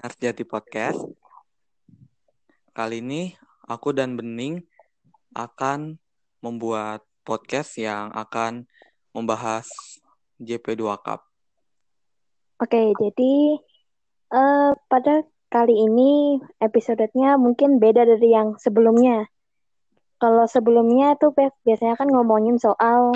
Narjati 0.00 0.40
Podcast. 0.48 1.04
Kali 2.72 3.04
ini 3.04 3.36
aku 3.68 3.92
dan 3.92 4.16
Bening 4.16 4.64
akan 5.36 6.00
membuat 6.40 7.04
podcast 7.28 7.76
yang 7.76 8.08
akan 8.16 8.64
membahas 9.12 9.68
JP2 10.40 10.80
Cup. 11.04 11.28
Oke, 12.56 12.96
jadi 12.96 13.60
uh, 14.32 14.72
pada 14.88 15.28
kali 15.52 15.76
ini 15.76 16.40
episodenya 16.56 17.36
mungkin 17.36 17.84
beda 17.84 18.08
dari 18.08 18.32
yang 18.32 18.56
sebelumnya. 18.56 19.28
Kalau 20.16 20.48
sebelumnya 20.48 21.20
tuh 21.20 21.36
biasanya 21.36 22.00
kan 22.00 22.08
ngomongin 22.08 22.56
soal 22.56 23.12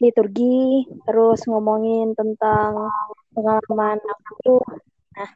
liturgi, 0.00 0.88
terus 1.04 1.44
ngomongin 1.44 2.16
tentang 2.16 2.88
pengalaman 3.36 4.00
aku. 4.00 4.58
Nah, 5.14 5.30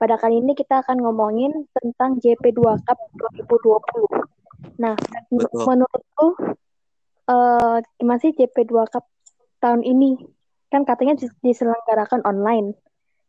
pada 0.00 0.16
kali 0.16 0.40
ini 0.40 0.56
kita 0.56 0.80
akan 0.80 1.04
ngomongin 1.04 1.68
tentang 1.76 2.16
JP2 2.16 2.60
Cup 2.82 2.98
2020. 3.44 4.80
Nah, 4.80 4.96
Betul. 5.28 5.62
menurutku 5.68 6.26
uh, 7.28 7.76
gimana 8.00 8.18
sih 8.18 8.32
JP2 8.32 8.72
Cup 8.88 9.04
tahun 9.60 9.84
ini? 9.84 10.16
Kan 10.72 10.88
katanya 10.88 11.20
diselenggarakan 11.44 12.24
online. 12.24 12.74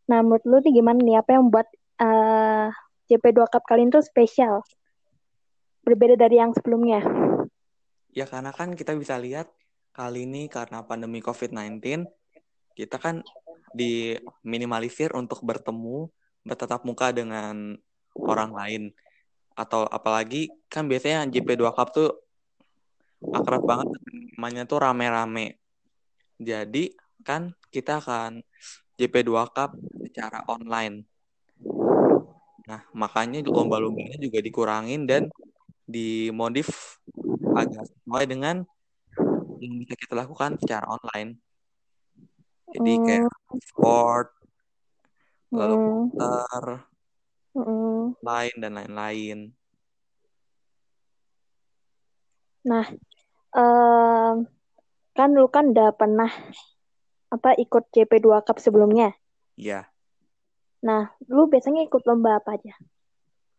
Nah, 0.08 0.24
menurut 0.24 0.42
lu 0.48 0.58
nih 0.64 0.80
gimana 0.80 0.98
nih? 1.04 1.16
Apa 1.20 1.36
yang 1.36 1.52
membuat 1.52 1.68
uh, 2.00 2.72
JP2 3.12 3.38
Cup 3.52 3.62
kali 3.68 3.86
ini 3.86 3.92
tuh 3.92 4.02
spesial? 4.02 4.64
Berbeda 5.84 6.16
dari 6.16 6.40
yang 6.40 6.56
sebelumnya. 6.56 7.04
Ya, 8.10 8.26
karena 8.26 8.50
kan 8.50 8.74
kita 8.74 8.96
bisa 8.98 9.14
lihat 9.16 9.46
kali 9.90 10.26
ini 10.26 10.46
karena 10.46 10.82
pandemi 10.86 11.18
COVID-19 11.20 12.06
kita 12.78 12.96
kan 12.96 13.20
diminimalisir 13.74 15.14
untuk 15.14 15.42
bertemu 15.46 16.10
bertatap 16.46 16.82
muka 16.82 17.12
dengan 17.12 17.76
orang 18.16 18.50
lain 18.50 18.82
atau 19.54 19.84
apalagi 19.84 20.48
kan 20.72 20.88
biasanya 20.88 21.28
JP2 21.28 21.62
Cup 21.76 21.88
tuh 21.92 22.10
akrab 23.28 23.62
banget 23.68 23.88
namanya 24.40 24.64
tuh 24.64 24.80
rame-rame. 24.80 25.60
Jadi 26.40 26.96
kan 27.20 27.52
kita 27.68 28.00
akan 28.00 28.40
JP2 28.96 29.30
Cup 29.52 29.76
secara 30.08 30.40
online. 30.48 31.04
Nah, 32.64 32.80
makanya 32.96 33.44
lomba-lombanya 33.44 34.16
juga 34.16 34.40
dikurangin 34.40 35.04
dan 35.04 35.28
dimodif 35.84 36.96
agak 37.52 37.84
sesuai 37.84 38.24
dengan 38.30 38.64
yang 39.60 39.76
bisa 39.76 39.92
kita 39.94 40.16
lakukan 40.16 40.56
secara 40.56 40.88
online. 40.88 41.36
Jadi 42.72 42.92
hmm. 42.96 43.04
kayak 43.04 43.30
sport, 43.60 44.28
komputer, 45.52 46.64
hmm. 47.52 48.16
lain 48.24 48.56
dan 48.56 48.72
lain-lain. 48.78 49.38
Nah, 52.64 52.86
um, 53.56 54.46
kan 55.12 55.28
lu 55.34 55.48
kan 55.52 55.74
udah 55.74 55.90
pernah 55.92 56.30
apa 57.30 57.54
ikut 57.58 57.90
JP2 57.92 58.46
Cup 58.46 58.58
sebelumnya? 58.62 59.12
Iya. 59.60 59.90
Nah, 60.80 61.12
lu 61.28 61.50
biasanya 61.50 61.84
ikut 61.84 62.06
lomba 62.08 62.40
apa 62.40 62.56
aja? 62.56 62.72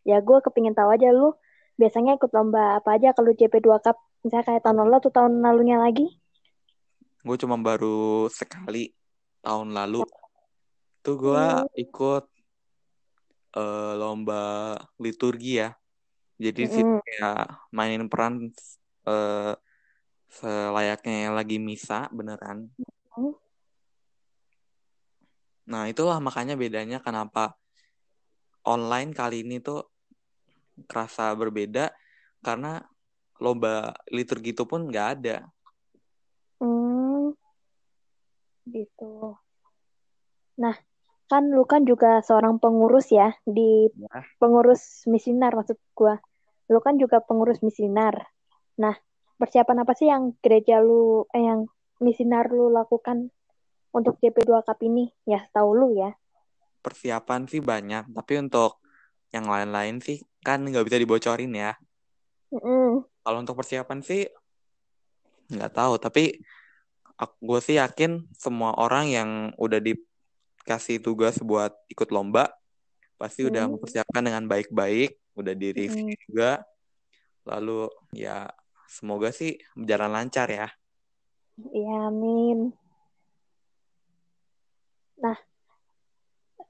Ya, 0.02 0.18
gue 0.18 0.38
kepingin 0.42 0.74
tahu 0.74 0.90
aja 0.90 1.14
lu 1.14 1.38
biasanya 1.82 2.22
ikut 2.22 2.30
lomba 2.30 2.78
apa 2.78 3.02
aja 3.02 3.18
kalau 3.18 3.34
JP2 3.34 3.82
Cup 3.82 3.98
Misalnya 4.22 4.46
kayak 4.46 4.62
tahun 4.62 4.80
lalu 4.86 4.94
atau 5.02 5.12
tahun 5.12 5.34
lalunya 5.42 5.78
lagi? 5.82 6.06
Gue 7.26 7.38
cuma 7.42 7.58
baru 7.58 8.30
sekali 8.30 8.94
tahun 9.42 9.74
lalu. 9.74 10.06
Tuh 11.02 11.16
gue 11.18 11.42
hmm. 11.42 11.74
ikut 11.90 12.24
uh, 13.58 13.94
lomba 13.98 14.78
liturgi 15.02 15.66
ya. 15.66 15.74
Jadi 16.38 16.62
hmm. 16.66 16.72
sih 16.74 16.84
kayak 16.86 17.42
mainin 17.74 18.06
peran 18.06 18.54
uh, 19.10 19.58
selayaknya 20.30 21.34
lagi 21.34 21.58
misa 21.58 22.06
beneran. 22.14 22.70
Hmm. 23.18 23.34
Nah 25.66 25.90
itulah 25.90 26.22
makanya 26.22 26.54
bedanya 26.54 27.02
kenapa 27.02 27.58
online 28.70 29.18
kali 29.18 29.42
ini 29.42 29.58
tuh 29.66 29.82
kerasa 30.86 31.34
berbeda 31.38 31.94
karena 32.42 32.82
lomba 33.42 33.98
liturgi 34.14 34.54
itu 34.54 34.64
pun 34.70 34.86
nggak 34.86 35.08
ada. 35.18 35.38
Hmm, 36.62 37.34
gitu. 38.70 39.34
Nah, 40.62 40.78
kan 41.26 41.50
lu 41.50 41.66
kan 41.66 41.88
juga 41.88 42.22
seorang 42.22 42.62
pengurus 42.62 43.10
ya 43.10 43.34
di 43.48 43.90
ya. 43.90 44.22
pengurus 44.38 45.10
misinar 45.10 45.58
maksud 45.58 45.82
gua. 45.98 46.22
Lu 46.70 46.78
kan 46.86 47.02
juga 47.02 47.18
pengurus 47.26 47.66
misinar. 47.66 48.30
Nah, 48.78 48.94
persiapan 49.42 49.82
apa 49.82 49.98
sih 49.98 50.08
yang 50.14 50.38
gereja 50.46 50.78
lu 50.86 51.26
eh 51.34 51.42
yang 51.42 51.66
misinar 51.98 52.54
lu 52.54 52.70
lakukan 52.70 53.34
untuk 53.90 54.22
JP2 54.22 54.62
Cup 54.62 54.80
ini? 54.86 55.10
Ya, 55.26 55.50
tahu 55.50 55.74
lu 55.74 55.88
ya. 55.98 56.14
Persiapan 56.86 57.50
sih 57.50 57.62
banyak, 57.62 58.14
tapi 58.14 58.38
untuk 58.38 58.82
yang 59.34 59.50
lain-lain 59.50 59.98
sih 60.02 60.22
kan 60.42 60.62
nggak 60.62 60.86
bisa 60.86 60.98
dibocorin 60.98 61.54
ya. 61.54 61.74
Mm 62.52 63.12
kalau 63.22 63.38
untuk 63.42 63.58
persiapan 63.58 64.02
sih 64.02 64.26
nggak 65.52 65.74
tahu, 65.78 66.02
tapi 66.02 66.42
gue 67.22 67.60
sih 67.62 67.78
yakin 67.78 68.26
semua 68.34 68.74
orang 68.82 69.06
yang 69.14 69.30
udah 69.62 69.78
dikasih 69.78 70.98
tugas 71.06 71.38
buat 71.38 71.70
ikut 71.86 72.10
lomba 72.10 72.50
pasti 73.22 73.46
hmm. 73.46 73.50
udah 73.54 73.64
mempersiapkan 73.70 74.24
dengan 74.26 74.50
baik-baik, 74.50 75.22
udah 75.38 75.54
di 75.54 75.70
review 75.70 76.18
hmm. 76.18 76.22
juga. 76.26 76.66
Lalu 77.46 77.86
ya 78.18 78.50
semoga 78.90 79.30
sih 79.30 79.62
berjalan 79.78 80.10
lancar 80.10 80.50
ya. 80.50 80.68
Iya, 81.62 82.10
amin. 82.10 82.74
Nah, 85.22 85.38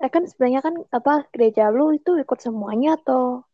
eh 0.04 0.12
kan 0.12 0.28
sebenarnya 0.28 0.60
kan 0.60 0.76
apa 0.92 1.32
gereja 1.32 1.72
lu 1.72 1.96
itu 1.96 2.20
ikut 2.20 2.40
semuanya 2.44 3.00
atau 3.00 3.48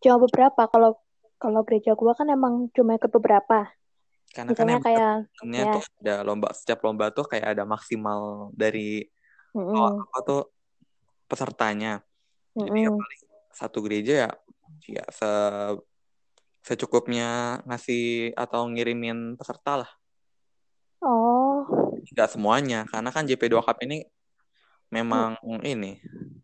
cuma 0.00 0.16
beberapa? 0.20 0.62
Kalau 0.68 1.00
kalau 1.40 1.60
gereja 1.64 1.96
gua 1.96 2.12
kan 2.12 2.28
emang 2.28 2.68
cuma 2.76 2.96
ikut 2.96 3.12
beberapa. 3.12 3.68
Karena 4.30 4.54
kan 4.54 4.66
Misalnya 4.66 4.78
kan 4.78 4.84
kayak 4.86 5.12
ya. 5.50 5.72
tuh 5.74 5.84
ada 6.04 6.14
lomba 6.22 6.48
setiap 6.54 6.80
lomba 6.86 7.10
tuh 7.10 7.26
kayak 7.26 7.56
ada 7.58 7.64
maksimal 7.66 8.52
dari 8.54 9.08
mm 9.56 9.58
-hmm. 9.58 9.74
oh, 9.74 9.90
apa 10.06 10.18
tuh 10.22 10.42
pesertanya. 11.26 12.04
Mm 12.54 12.62
-hmm. 12.62 12.66
Jadi 12.66 12.80
ya 12.80 12.90
paling 12.94 13.20
satu 13.50 13.78
gereja 13.82 14.14
ya 14.26 14.30
ya 14.86 15.04
se 15.10 15.30
secukupnya 16.60 17.60
ngasih 17.64 18.36
atau 18.36 18.68
ngirimin 18.68 19.34
peserta 19.40 19.84
lah. 19.84 19.90
Oh. 21.00 21.64
Enggak 22.04 22.36
semuanya, 22.36 22.84
karena 22.88 23.08
kan 23.08 23.24
JP2 23.24 23.64
Cup 23.64 23.78
ini 23.80 24.04
memang 24.92 25.40
mm. 25.40 25.62
ini 25.64 25.92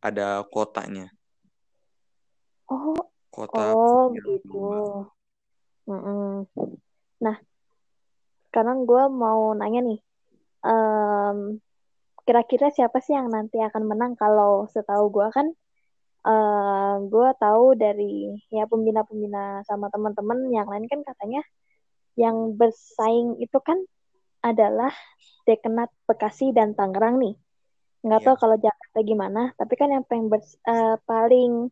ada 0.01 0.45
kuotanya. 0.49 1.13
Oh, 3.37 3.45
kota 3.45 3.63
oh 3.77 4.05
gitu 4.17 4.65
mm 5.85 6.01
-mm. 6.01 6.31
nah 7.21 7.37
sekarang 8.49 8.89
gue 8.89 9.05
mau 9.13 9.53
nanya 9.53 9.85
nih 9.85 10.01
um, 10.65 11.61
kira-kira 12.25 12.73
siapa 12.73 13.05
sih 13.05 13.13
yang 13.13 13.29
nanti 13.29 13.61
akan 13.61 13.85
menang 13.85 14.17
kalau 14.17 14.65
setahu 14.73 15.13
gue 15.13 15.29
kan 15.37 15.53
uh, 16.25 16.97
gue 17.05 17.29
tahu 17.37 17.77
dari 17.77 18.33
ya 18.49 18.65
pembina-pembina 18.65 19.61
sama 19.69 19.93
teman-teman 19.93 20.49
yang 20.49 20.67
lain 20.67 20.89
kan 20.89 21.05
katanya 21.05 21.45
yang 22.17 22.57
bersaing 22.57 23.37
itu 23.39 23.61
kan 23.61 23.77
adalah 24.41 24.91
Dekenat 25.45 25.93
Bekasi 26.09 26.57
dan 26.57 26.73
Tangerang 26.73 27.21
nih 27.21 27.37
nggak 28.01 28.21
yeah. 28.23 28.27
tahu 28.33 28.37
kalau 28.41 28.57
Jakarta 28.57 28.99
gimana 29.05 29.53
tapi 29.61 29.75
kan 29.77 29.93
yang 29.93 30.05
paling 30.09 30.33
uh, 30.65 30.97
paling 31.05 31.69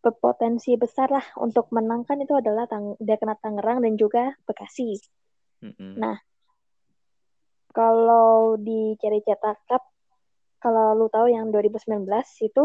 berpotensi 0.00 0.80
besar 0.80 1.12
lah 1.12 1.24
untuk 1.36 1.68
menangkan 1.70 2.16
itu 2.24 2.32
adalah 2.32 2.64
tang 2.64 2.96
dia 2.96 3.20
kena 3.20 3.36
Tangerang 3.36 3.84
dan 3.84 3.94
juga 4.00 4.32
Bekasi. 4.48 4.96
Mm-hmm. 5.60 5.92
Nah, 6.00 6.16
kalau 7.76 8.56
di 8.56 8.96
Cari 8.96 9.20
Cetak 9.20 9.68
Cup, 9.68 9.84
kalau 10.56 10.96
lu 10.96 11.12
tahu 11.12 11.28
yang 11.28 11.52
2019 11.52 12.08
itu 12.40 12.64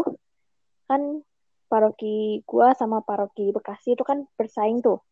kan 0.88 1.20
paroki 1.68 2.40
gua 2.48 2.72
sama 2.72 3.04
paroki 3.04 3.52
Bekasi 3.52 3.92
itu 3.92 4.04
kan 4.04 4.24
bersaing 4.40 4.80
tuh 4.80 5.04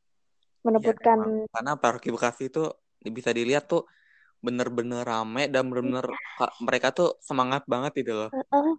menebutkan 0.64 1.44
ya, 1.44 1.52
karena 1.52 1.72
paroki 1.76 2.08
Bekasi 2.08 2.48
itu 2.48 2.72
bisa 3.04 3.36
dilihat 3.36 3.68
tuh 3.68 3.84
bener-bener 4.40 5.04
rame 5.04 5.48
dan 5.52 5.68
bener-bener 5.68 6.08
iya. 6.08 6.48
mereka 6.60 6.92
tuh 6.92 7.20
semangat 7.20 7.68
banget 7.68 8.00
itu 8.00 8.12
loh. 8.16 8.32
Uh 8.32 8.40
-uh 8.48 8.76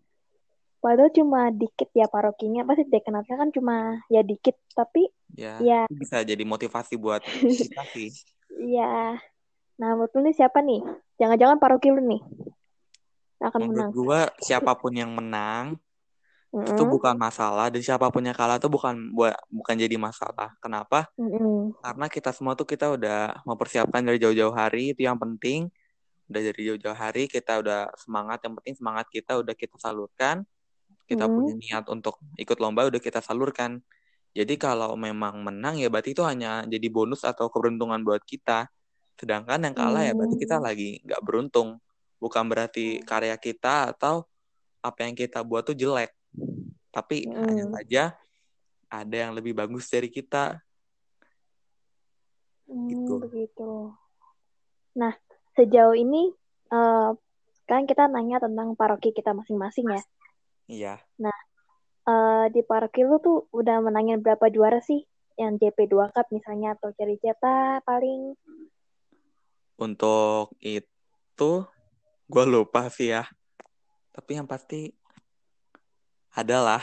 Padahal 0.86 1.10
cuma 1.10 1.50
dikit 1.50 1.90
ya 1.98 2.06
parokinya, 2.06 2.62
pasti 2.62 2.86
dekanatnya 2.86 3.42
kan 3.42 3.50
cuma 3.50 4.06
ya 4.06 4.22
dikit, 4.22 4.54
tapi 4.78 5.10
ya, 5.34 5.58
ya. 5.58 5.82
bisa 5.90 6.22
jadi 6.22 6.46
motivasi 6.46 6.94
buat 6.94 7.26
kita 7.66 7.82
sih. 7.98 8.14
Iya. 8.54 9.18
Nah, 9.82 9.90
menurut 9.98 10.14
lu 10.14 10.30
nih 10.30 10.38
siapa 10.38 10.62
nih? 10.62 10.86
Jangan-jangan 11.18 11.58
paroki 11.58 11.90
lu 11.90 12.06
nih? 12.06 12.22
akan 13.46 13.60
Menurut 13.62 13.78
menang. 13.78 13.92
gue 13.92 14.20
siapa 14.42 14.72
pun 14.74 14.94
yang 14.96 15.12
menang 15.14 15.76
Mm-mm. 16.56 16.72
itu 16.72 16.84
bukan 16.88 17.20
masalah 17.20 17.68
dan 17.68 17.84
siapa 17.84 18.08
pun 18.08 18.24
yang 18.24 18.32
kalah 18.32 18.56
itu 18.56 18.72
bukan 18.72 19.12
buat 19.12 19.36
bukan 19.52 19.76
jadi 19.76 19.96
masalah. 20.00 20.56
Kenapa? 20.64 21.12
Mm-mm. 21.20 21.76
Karena 21.84 22.06
kita 22.08 22.32
semua 22.32 22.56
tuh 22.56 22.64
kita 22.64 22.96
udah 22.96 23.44
mempersiapkan 23.44 24.02
dari 24.02 24.18
jauh-jauh 24.18 24.56
hari 24.56 24.96
itu 24.96 25.04
yang 25.04 25.20
penting. 25.20 25.68
Udah 26.32 26.42
dari 26.42 26.62
jauh-jauh 26.64 26.96
hari 26.96 27.28
kita 27.28 27.60
udah 27.60 27.92
semangat. 28.00 28.40
Yang 28.48 28.54
penting 28.62 28.76
semangat 28.80 29.06
kita 29.12 29.32
udah 29.36 29.54
kita 29.54 29.76
salurkan. 29.78 30.48
Kita 31.06 31.30
Mm-mm. 31.30 31.36
punya 31.38 31.54
niat 31.56 31.86
untuk 31.88 32.18
ikut 32.36 32.58
lomba 32.58 32.90
udah 32.90 33.02
kita 33.02 33.22
salurkan. 33.22 33.82
Jadi 34.36 34.60
kalau 34.60 34.98
memang 35.00 35.46
menang 35.46 35.80
ya 35.80 35.88
berarti 35.88 36.12
itu 36.12 36.26
hanya 36.26 36.66
jadi 36.68 36.88
bonus 36.92 37.24
atau 37.24 37.48
keberuntungan 37.48 38.02
buat 38.04 38.20
kita. 38.26 38.68
Sedangkan 39.16 39.64
yang 39.64 39.76
kalah 39.78 40.04
ya 40.04 40.12
berarti 40.12 40.36
kita 40.36 40.60
Hmm. 40.60 40.66
lagi 40.68 41.00
nggak 41.08 41.22
beruntung. 41.24 41.80
Bukan 42.20 42.44
berarti 42.50 43.00
karya 43.06 43.38
kita 43.40 43.96
atau 43.96 44.28
apa 44.84 45.08
yang 45.08 45.16
kita 45.16 45.40
buat 45.46 45.64
tuh 45.64 45.78
jelek. 45.78 46.12
Tapi 46.92 47.32
hanya 47.32 47.66
Mm. 47.70 47.74
saja 47.80 48.04
ada 48.92 49.16
yang 49.16 49.32
lebih 49.32 49.56
bagus 49.56 49.88
dari 49.88 50.12
kita. 50.12 50.60
Hmm, 52.66 52.90
Gitu. 52.90 53.14
begitu. 53.22 53.72
Nah, 54.98 55.14
sejauh 55.54 55.96
ini 55.96 56.34
eh, 56.66 57.10
kan 57.70 57.86
kita 57.86 58.10
nanya 58.10 58.42
tentang 58.42 58.74
paroki 58.74 59.14
kita 59.14 59.32
masing-masing 59.38 59.86
ya. 59.86 60.02
Iya. 60.66 61.02
Eh, 62.06 62.46
di 62.54 62.62
paroki 62.62 63.02
lu 63.02 63.18
tuh 63.18 63.50
udah 63.50 63.82
menangin 63.82 64.22
berapa 64.22 64.46
juara 64.54 64.78
sih? 64.78 65.02
Yang 65.36 65.74
JP2 65.74 66.14
Cup 66.14 66.30
misalnya 66.30 66.78
atau 66.78 66.94
cari 66.96 67.20
cetak 67.20 67.84
paling 67.84 68.38
Untuk 69.76 70.56
itu 70.64 71.52
gue 72.30 72.46
lupa 72.46 72.88
sih 72.94 73.10
ya. 73.10 73.26
Tapi 74.14 74.38
yang 74.38 74.46
pasti 74.46 74.94
adalah 76.38 76.80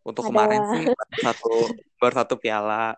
untuk 0.00 0.26
kemarin 0.26 0.64
Adalah. 0.64 0.72
sih 0.72 0.84
baru 0.88 1.16
satu 1.28 1.52
baru 2.00 2.14
satu 2.24 2.34
piala. 2.40 2.96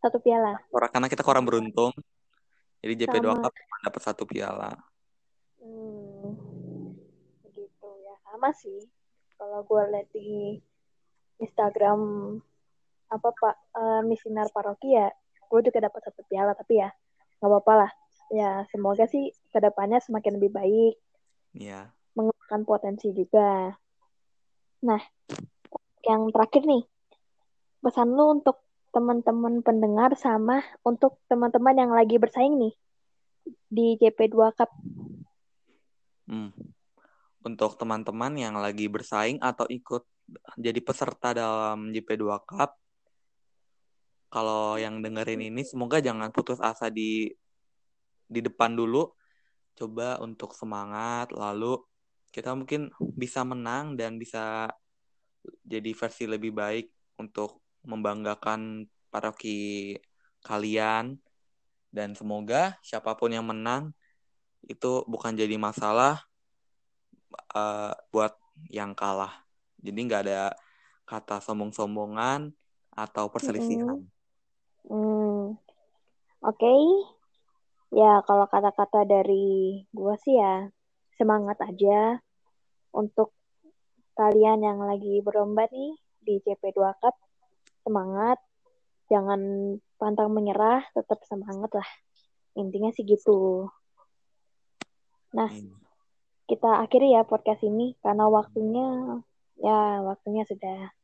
satu 0.00 0.22
piala. 0.22 0.54
Karena 0.70 1.10
kita 1.10 1.26
kurang 1.26 1.42
beruntung. 1.42 1.90
Jadi 2.78 3.04
JP2 3.04 3.26
Sama. 3.26 3.42
Cup 3.42 3.52
dapat 3.82 4.02
satu 4.06 4.22
piala. 4.22 4.70
Hmm, 5.58 6.94
begitu 7.42 7.88
ya. 8.06 8.16
Sama 8.36 8.52
sih. 8.52 8.84
Kalau 9.40 9.64
gue 9.64 9.82
lihat 9.96 10.12
di 10.12 10.60
Instagram 11.40 12.00
apa 13.08 13.28
Pak 13.32 13.56
eh, 13.80 14.02
misinar 14.04 14.52
paroki 14.52 14.92
ya, 14.92 15.08
gue 15.48 15.60
juga 15.64 15.88
dapat 15.88 16.04
satu 16.04 16.20
piala 16.28 16.52
tapi 16.52 16.84
ya 16.84 16.92
nggak 17.40 17.48
apa-apa 17.48 17.72
lah. 17.80 17.90
Ya 18.28 18.68
semoga 18.68 19.08
sih 19.08 19.32
ke 19.48 19.56
depannya 19.56 20.04
semakin 20.04 20.36
lebih 20.36 20.52
baik, 20.52 21.00
Iya. 21.56 21.88
mengembangkan 22.12 22.68
potensi 22.68 23.08
juga. 23.16 23.72
Nah, 24.84 25.00
yang 26.04 26.28
terakhir 26.28 26.68
nih, 26.68 26.84
pesan 27.80 28.12
lu 28.12 28.36
untuk 28.36 28.60
teman-teman 28.92 29.64
pendengar 29.64 30.12
sama 30.20 30.60
untuk 30.84 31.16
teman-teman 31.32 31.72
yang 31.72 31.88
lagi 31.88 32.20
bersaing 32.20 32.60
nih 32.60 32.76
di 33.72 33.96
JP2 33.96 34.36
Cup. 34.52 34.68
Hmm. 36.28 36.52
Untuk 37.46 37.78
teman-teman 37.78 38.34
yang 38.34 38.58
lagi 38.58 38.90
bersaing 38.90 39.38
atau 39.38 39.70
ikut 39.70 40.02
jadi 40.58 40.80
peserta 40.82 41.30
dalam 41.30 41.94
JP2 41.94 42.26
Cup, 42.42 42.74
kalau 44.26 44.74
yang 44.74 44.98
dengerin 44.98 45.54
ini 45.54 45.62
semoga 45.62 46.02
jangan 46.02 46.34
putus 46.34 46.58
asa 46.58 46.90
di 46.90 47.30
di 48.26 48.40
depan 48.42 48.74
dulu. 48.74 49.14
Coba 49.78 50.18
untuk 50.18 50.56
semangat, 50.58 51.30
lalu 51.30 51.78
kita 52.34 52.56
mungkin 52.56 52.90
bisa 52.98 53.46
menang 53.46 53.94
dan 53.94 54.18
bisa 54.18 54.72
jadi 55.62 55.92
versi 55.94 56.24
lebih 56.26 56.50
baik 56.50 56.90
untuk 57.22 57.62
membanggakan 57.86 58.90
paroki 59.12 59.94
kalian. 60.42 61.14
Dan 61.92 62.12
semoga 62.18 62.76
siapa 62.82 63.14
pun 63.14 63.30
yang 63.30 63.46
menang 63.46 63.94
itu 64.66 65.06
bukan 65.06 65.38
jadi 65.38 65.54
masalah 65.56 66.26
eh, 67.32 67.92
buat 68.10 68.32
yang 68.72 68.96
kalah. 68.96 69.44
Jadi 69.80 69.98
nggak 70.06 70.22
ada 70.26 70.56
kata 71.06 71.38
sombong-sombongan 71.38 72.50
atau 72.96 73.30
perselisihan. 73.30 74.02
Hmm, 74.88 75.54
oke. 76.42 76.74
Ya, 77.94 78.18
kalau 78.26 78.50
kata-kata 78.50 79.06
dari 79.06 79.86
gua 79.94 80.18
sih 80.18 80.34
ya, 80.34 80.66
semangat 81.14 81.62
aja 81.62 82.18
untuk 82.90 83.30
kalian 84.18 84.64
yang 84.64 84.82
lagi 84.82 85.22
berlomba 85.22 85.70
nih 85.70 85.94
di 86.18 86.42
CP2 86.42 86.98
Cup. 86.98 87.14
Semangat, 87.86 88.42
jangan 89.06 89.38
pantang 90.00 90.34
menyerah, 90.34 90.82
tetap 90.90 91.22
semangat 91.30 91.70
lah. 91.78 91.88
Intinya 92.58 92.90
sih 92.90 93.06
gitu. 93.06 93.70
Nah, 95.36 95.46
Hmm. 95.52 95.85
Kita 96.46 96.82
akhiri 96.82 97.14
ya 97.14 97.26
podcast 97.26 97.62
ini 97.66 97.98
karena 98.02 98.30
waktunya 98.30 99.18
ya 99.58 100.02
waktunya 100.06 100.46
sudah 100.46 100.94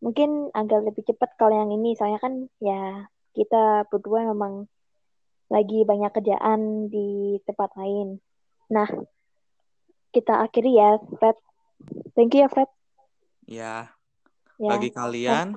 mungkin 0.00 0.52
agak 0.52 0.92
lebih 0.92 1.04
cepat 1.08 1.36
kalau 1.36 1.56
yang 1.56 1.72
ini 1.72 1.96
soalnya 1.96 2.20
kan 2.20 2.48
ya 2.60 3.08
kita 3.36 3.84
berdua 3.92 4.28
memang 4.32 4.68
lagi 5.52 5.86
banyak 5.86 6.10
kerjaan 6.10 6.90
di 6.90 7.38
tempat 7.46 7.70
lain. 7.78 8.18
Nah, 8.66 8.88
kita 10.10 10.42
akhiri 10.42 10.74
ya, 10.74 10.98
Fred. 10.98 11.38
Thank 12.18 12.34
you 12.34 12.42
ya, 12.42 12.48
Fred. 12.50 12.70
Ya, 13.46 13.94
Ya, 14.56 14.72
bagi 14.72 14.88
kalian 14.88 15.52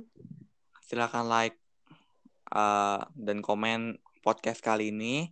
silakan 0.84 1.32
like 1.32 1.56
uh, 2.52 3.08
dan 3.16 3.40
komen 3.40 3.96
podcast 4.20 4.60
kali 4.60 4.92
ini. 4.92 5.32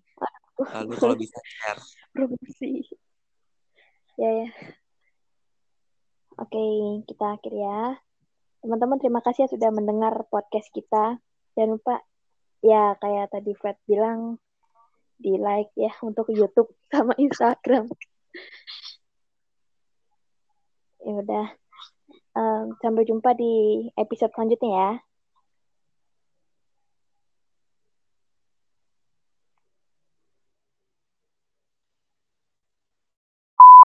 Lalu 0.55 0.95
kalau 0.95 1.15
bisa 1.19 1.35
share. 1.43 1.83
promosi. 2.15 2.86
Ya, 4.17 4.29
ya. 4.33 4.49
Oke, 6.41 6.61
kita 7.05 7.37
akhiri 7.37 7.61
ya. 7.61 8.01
Teman-teman, 8.65 8.97
terima 8.97 9.21
kasih 9.21 9.45
ya 9.45 9.49
sudah 9.53 9.69
mendengar 9.69 10.25
podcast 10.33 10.73
kita. 10.73 11.21
Jangan 11.53 11.77
lupa, 11.77 12.01
ya 12.65 12.97
kayak 12.97 13.29
tadi 13.29 13.53
Fred 13.53 13.77
bilang, 13.85 14.41
di 15.21 15.37
like 15.37 15.69
ya 15.77 15.93
untuk 16.01 16.33
YouTube 16.33 16.73
sama 16.89 17.13
Instagram. 17.25 17.93
Ya 21.05 21.13
udah. 21.21 21.47
Em, 22.37 22.65
sampai 22.81 23.05
jumpa 23.05 23.37
di 23.37 23.85
episode 23.93 24.33
selanjutnya 24.33 24.71
ya. 24.73 24.91